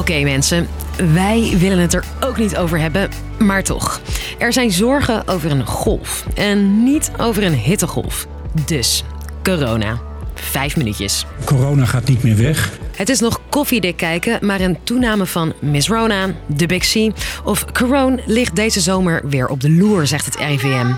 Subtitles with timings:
[0.00, 0.68] Oké mensen,
[1.12, 4.00] wij willen het er ook niet over hebben, maar toch.
[4.38, 8.26] Er zijn zorgen over een golf en niet over een hittegolf.
[8.66, 9.04] Dus,
[9.42, 10.00] corona.
[10.34, 11.26] Vijf minuutjes.
[11.44, 12.70] Corona gaat niet meer weg.
[12.96, 17.12] Het is nog koffiedik kijken, maar een toename van Miss Rona, de Big C
[17.44, 20.92] of corona ligt deze zomer weer op de loer, zegt het RIVM.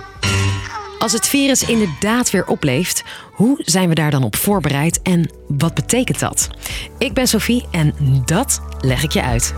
[1.03, 3.03] Als het virus inderdaad weer opleeft,
[3.33, 6.49] hoe zijn we daar dan op voorbereid en wat betekent dat?
[6.99, 9.55] Ik ben Sophie en dat leg ik je uit.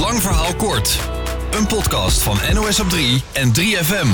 [0.00, 0.98] Lang verhaal kort.
[1.50, 4.08] Een podcast van NOS op 3 en 3FM.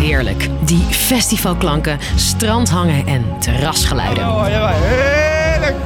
[0.00, 0.48] Heerlijk.
[0.64, 4.28] Die festivalklanken, strandhangen en terrasgeluiden.
[4.28, 5.76] Oh, ja, heerlijk.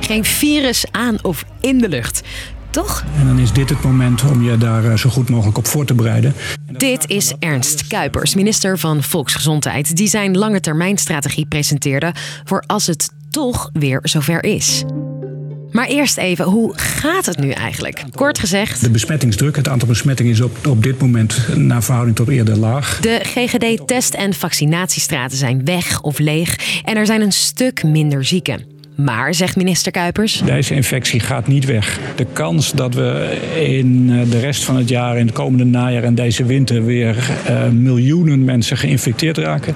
[0.00, 2.22] Geen virus aan of in de lucht.
[2.76, 3.04] Toch?
[3.18, 5.84] En dan is dit het moment om je daar eh, zo goed mogelijk op voor
[5.84, 6.34] te bereiden.
[6.72, 13.10] Dit is Ernst Kuipers, minister van Volksgezondheid, die zijn lange termijnstrategie presenteerde voor als het
[13.30, 14.84] toch weer zover is.
[15.70, 18.04] Maar eerst even, hoe gaat het nu eigenlijk?
[18.10, 18.80] Kort gezegd.
[18.80, 23.00] De besmettingsdruk, het aantal besmettingen is op, op dit moment naar verhouding tot eerder laag.
[23.00, 28.75] De GGD-test- en vaccinatiestraten zijn weg of leeg en er zijn een stuk minder zieken.
[28.96, 30.42] Maar, zegt minister Kuipers.
[30.44, 32.00] Deze infectie gaat niet weg.
[32.16, 36.02] De kans dat we in eh, de rest van het jaar, in het komende najaar
[36.02, 39.74] en deze winter weer uh, miljoenen mensen geïnfecteerd raken,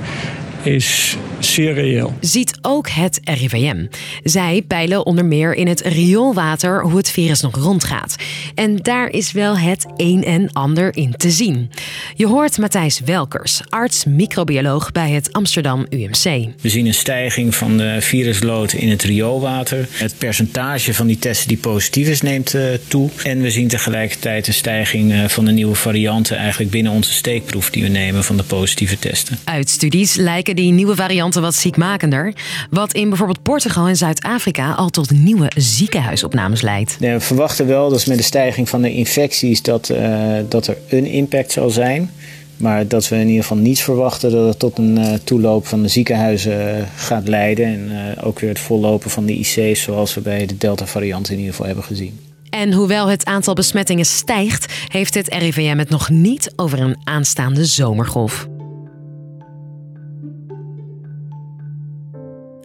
[0.62, 2.14] is zeer reëel.
[2.20, 3.86] Ziet ook het RIVM.
[4.22, 8.16] Zij peilen onder meer in het rioolwater hoe het virus nog rondgaat.
[8.54, 11.70] En daar is wel het een en ander in te zien.
[12.14, 16.48] Je hoort Matthijs Welkers, arts microbioloog bij het Amsterdam UMC.
[16.60, 19.88] We zien een stijging van de viruslood in het rioolwater.
[19.90, 23.10] Het percentage van die testen die positief is neemt uh, toe.
[23.24, 27.70] En we zien tegelijkertijd een stijging uh, van de nieuwe varianten eigenlijk binnen onze steekproef
[27.70, 29.38] die we nemen van de positieve testen.
[29.44, 32.34] Uit studies lijken die nieuwe varianten wat ziekmakender.
[32.70, 36.96] Wat in bijvoorbeeld Portugal en Zuid-Afrika al tot nieuwe ziekenhuisopnames leidt.
[36.98, 41.06] We verwachten wel dat met de stijging van de infecties dat, uh, dat er een
[41.06, 42.10] impact zal zijn.
[42.56, 45.82] Maar dat we in ieder geval niet verwachten dat het tot een uh, toeloop van
[45.82, 47.66] de ziekenhuizen uh, gaat leiden.
[47.66, 47.90] En
[48.22, 51.66] ook weer het vollopen van de IC's zoals we bij de Delta-variant in ieder geval
[51.66, 52.18] hebben gezien.
[52.50, 57.64] En hoewel het aantal besmettingen stijgt, heeft het RIVM het nog niet over een aanstaande
[57.64, 58.48] zomergolf.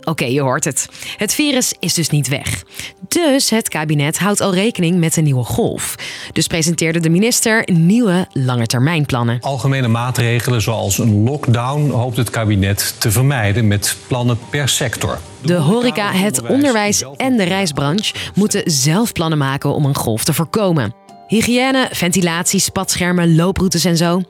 [0.06, 0.88] Oké, okay, je hoort het.
[1.18, 2.64] Het virus is dus niet weg.
[3.08, 5.96] Dus het kabinet houdt al rekening met een nieuwe golf.
[6.32, 9.38] Dus presenteerde de minister nieuwe langetermijnplannen.
[9.42, 15.20] Algemene maatregelen zoals een lockdown hoopt het kabinet te vermijden met plannen per sector.
[15.42, 20.34] De horeca, het onderwijs en de reisbranche moeten zelf plannen maken om een golf te
[20.34, 20.94] voorkomen.
[21.28, 24.22] Hygiëne, ventilatie, spatschermen, looproutes en zo.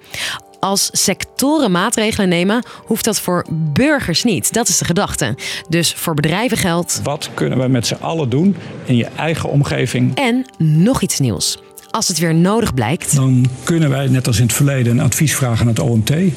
[0.66, 4.54] Als sectoren maatregelen nemen, hoeft dat voor burgers niet.
[4.54, 5.36] Dat is de gedachte.
[5.70, 7.00] Dus voor bedrijven geldt.
[7.04, 8.56] Wat kunnen we met z'n allen doen
[8.86, 10.16] in je eigen omgeving?
[10.16, 11.58] En nog iets nieuws.
[11.96, 13.16] Als het weer nodig blijkt.
[13.16, 16.10] Dan kunnen wij, net als in het verleden, een advies vragen aan het OMT.
[16.10, 16.30] Uh,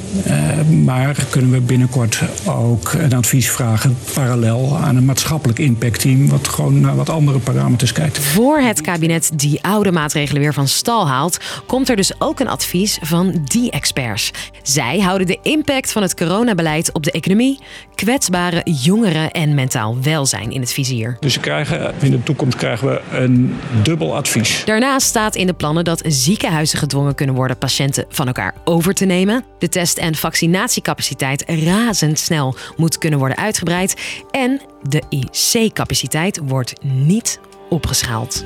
[0.84, 6.28] maar kunnen we binnenkort ook een advies vragen parallel aan een maatschappelijk impactteam.
[6.28, 8.18] Wat gewoon naar wat andere parameters kijkt.
[8.18, 12.48] Voor het kabinet die oude maatregelen weer van stal haalt, komt er dus ook een
[12.48, 14.30] advies van die experts.
[14.62, 17.58] Zij houden de impact van het coronabeleid op de economie,
[17.94, 21.16] kwetsbare jongeren en mentaal welzijn in het vizier.
[21.20, 24.62] Dus krijgen, in de toekomst krijgen we een dubbel advies.
[24.64, 29.04] Daarnaast staat in de plannen dat ziekenhuizen gedwongen kunnen worden patiënten van elkaar over te
[29.04, 29.44] nemen.
[29.58, 34.20] De test- en vaccinatiecapaciteit razendsnel moet kunnen worden uitgebreid.
[34.30, 38.44] En de IC-capaciteit wordt niet opgeschaald.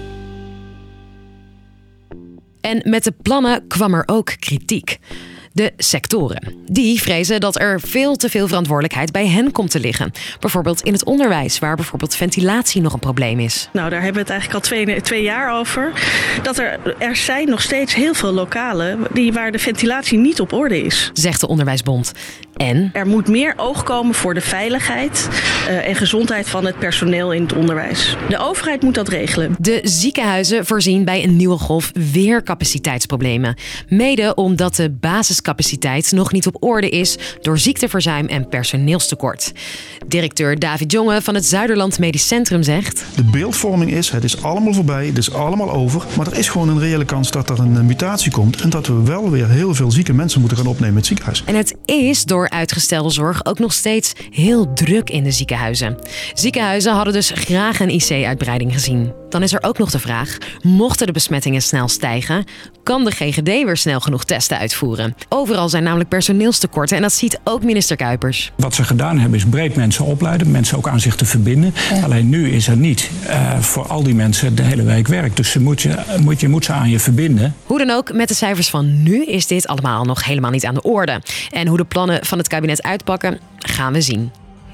[2.61, 4.99] En met de plannen kwam er ook kritiek.
[5.53, 6.55] De sectoren.
[6.67, 10.13] Die vrezen dat er veel te veel verantwoordelijkheid bij hen komt te liggen.
[10.41, 13.69] Bijvoorbeeld in het onderwijs, waar bijvoorbeeld ventilatie nog een probleem is.
[13.73, 15.93] Nou, daar hebben we het eigenlijk al twee, twee jaar over.
[16.43, 20.53] Dat er, er zijn nog steeds heel veel lokalen die, waar de ventilatie niet op
[20.53, 21.11] orde is.
[21.13, 22.13] Zegt de Onderwijsbond.
[22.57, 22.91] En?
[22.93, 25.29] Er moet meer oog komen voor de veiligheid
[25.69, 28.17] uh, en gezondheid van het personeel in het onderwijs.
[28.29, 29.57] De overheid moet dat regelen.
[29.59, 33.57] De ziekenhuizen voorzien bij een nieuwe golf weer capaciteitsproblemen.
[33.89, 39.53] Mede omdat de basiscapaciteit nog niet op orde is door ziekteverzuim en personeelstekort.
[40.07, 44.73] Directeur David Jonge van het Zuiderland Medisch Centrum zegt: De beeldvorming is: het is allemaal
[44.73, 46.03] voorbij, het is allemaal over.
[46.17, 49.03] Maar er is gewoon een reële kans dat er een mutatie komt en dat we
[49.03, 51.43] wel weer heel veel zieke mensen moeten gaan opnemen in het ziekenhuis.
[51.47, 55.99] En het is door uitgestelde zorg ook nog steeds heel druk in de ziekenhuizen.
[56.33, 59.22] Ziekenhuizen hadden dus graag een IC-uitbreiding gezien.
[59.33, 62.45] Dan is er ook nog de vraag: mochten de besmettingen snel stijgen,
[62.83, 65.15] kan de GGD weer snel genoeg testen uitvoeren?
[65.29, 68.53] Overal zijn namelijk personeelstekorten en dat ziet ook minister Kuipers.
[68.57, 71.75] Wat ze gedaan hebben is breed mensen opleiden, mensen ook aan zich te verbinden.
[72.05, 75.37] Alleen nu is er niet uh, voor al die mensen de hele week werk.
[75.37, 77.55] Dus ze moet je, moet, je moet ze aan je verbinden.
[77.67, 80.75] Hoe dan ook, met de cijfers van nu is dit allemaal nog helemaal niet aan
[80.75, 81.21] de orde.
[81.51, 84.31] En hoe de plannen van het kabinet uitpakken, gaan we zien.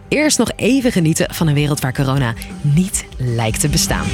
[0.08, 4.06] Eerst nog even genieten van een wereld waar corona niet lijkt te bestaan.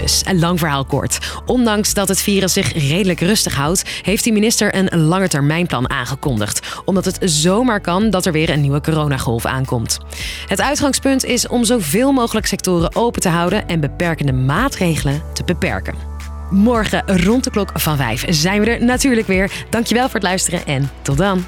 [0.00, 1.18] Dus, een lang verhaal kort.
[1.46, 6.82] Ondanks dat het virus zich redelijk rustig houdt, heeft de minister een langetermijnplan aangekondigd.
[6.84, 9.98] Omdat het zomaar kan dat er weer een nieuwe coronagolf aankomt.
[10.46, 16.13] Het uitgangspunt is om zoveel mogelijk sectoren open te houden en beperkende maatregelen te beperken.
[16.54, 19.52] Morgen rond de klok van 5 zijn we er natuurlijk weer.
[19.70, 21.44] Dankjewel voor het luisteren en tot dan.